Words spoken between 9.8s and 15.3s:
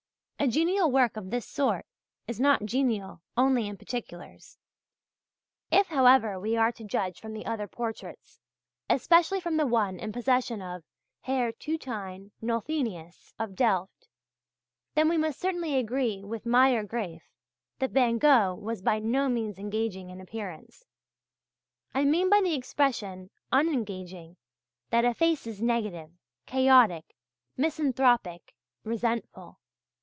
in the possession of H. Tutein Nolthenius (of Delft), then we